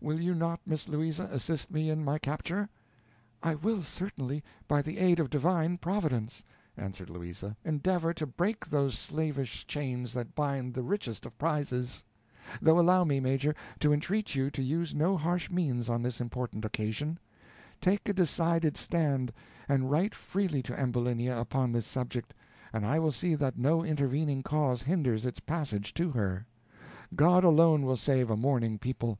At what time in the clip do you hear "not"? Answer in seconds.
0.34-0.60